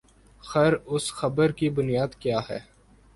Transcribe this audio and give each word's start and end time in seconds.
خر 0.43 0.73
اس 0.85 1.05
خبر 1.13 1.51
کی 1.51 1.69
بنیاد 1.69 2.11
کیا 2.19 2.39
ہے؟ 2.49 2.59